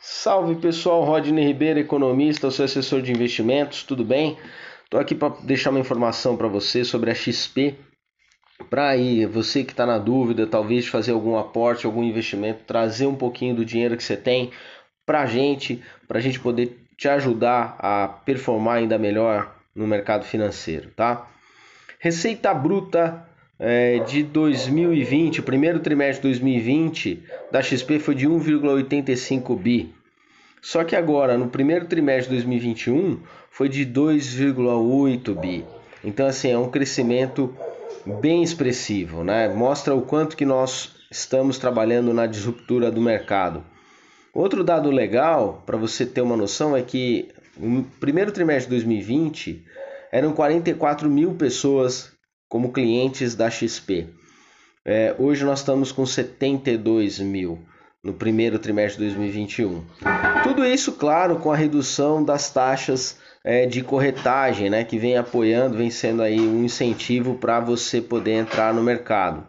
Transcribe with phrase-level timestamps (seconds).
[0.00, 4.38] Salve pessoal, Rodney Ribeiro, economista, sou assessor de investimentos, tudo bem?
[4.84, 7.74] Estou aqui para deixar uma informação para você sobre a XP,
[8.70, 13.14] para aí você que está na dúvida, talvez fazer algum aporte, algum investimento, trazer um
[13.16, 14.50] pouquinho do dinheiro que você tem
[15.04, 20.24] para a gente, para a gente poder te ajudar a performar ainda melhor no mercado
[20.24, 21.28] financeiro, tá?
[22.00, 23.24] Receita bruta
[23.58, 29.94] é, de 2020, o primeiro trimestre de 2020 da XP foi de 1,85 bi.
[30.60, 33.20] Só que agora, no primeiro trimestre de 2021,
[33.50, 35.64] foi de 2,8 bi.
[36.02, 37.54] Então, assim, é um crescimento
[38.20, 39.48] bem expressivo, né?
[39.48, 43.64] Mostra o quanto que nós estamos trabalhando na disruptura do mercado.
[44.32, 49.64] Outro dado legal, para você ter uma noção, é que no primeiro trimestre de 2020
[50.12, 52.12] eram 44 mil pessoas
[52.48, 54.08] como clientes da XP.
[54.84, 57.66] É, hoje nós estamos com 72 mil
[58.02, 59.84] no primeiro trimestre de 2021.
[60.44, 65.76] Tudo isso, claro, com a redução das taxas é, de corretagem, né, que vem apoiando,
[65.76, 69.46] vem sendo aí um incentivo para você poder entrar no mercado.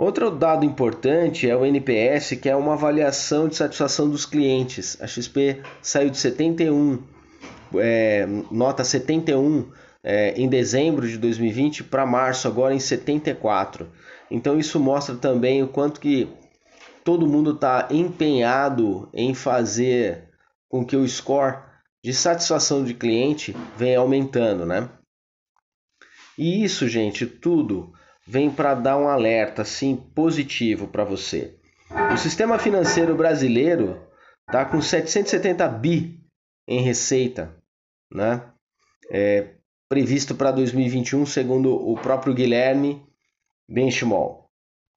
[0.00, 4.96] Outro dado importante é o NPS, que é uma avaliação de satisfação dos clientes.
[4.98, 7.02] A XP saiu de 71,
[7.74, 9.70] é, nota 71
[10.02, 13.92] é, em dezembro de 2020 para março agora em 74.
[14.30, 16.32] Então isso mostra também o quanto que
[17.04, 20.30] todo mundo está empenhado em fazer
[20.66, 21.58] com que o score
[22.02, 24.88] de satisfação de cliente venha aumentando, né?
[26.38, 27.92] E isso, gente, tudo
[28.30, 31.58] vem para dar um alerta assim positivo para você.
[32.14, 34.00] O sistema financeiro brasileiro
[34.46, 36.20] está com 770 bi
[36.68, 37.52] em receita,
[38.08, 38.44] né?
[39.10, 39.54] É,
[39.88, 43.04] previsto para 2021, segundo o próprio Guilherme
[43.68, 44.48] Benchimol,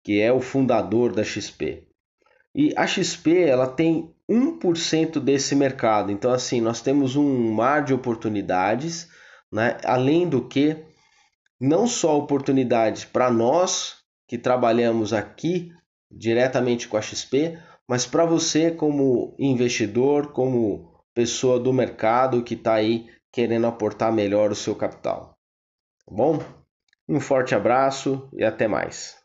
[0.04, 1.88] que é o fundador da XP.
[2.54, 6.12] E a XP ela tem 1% desse mercado.
[6.12, 9.10] Então, assim, nós temos um mar de oportunidades,
[9.52, 9.78] né?
[9.84, 10.78] além do que,
[11.60, 13.98] não só oportunidades para nós
[14.28, 15.72] que trabalhamos aqui
[16.12, 22.76] diretamente com a XP, mas para você como investidor, como pessoa do mercado que está
[22.76, 25.38] aí querendo aportar melhor o seu capital.
[26.06, 26.40] Tá bom?
[27.08, 29.23] Um forte abraço e até mais.